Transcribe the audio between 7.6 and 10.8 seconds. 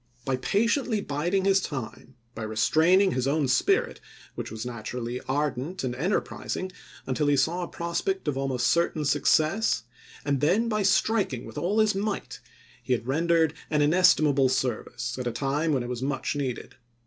a prospect of almost certain success, and then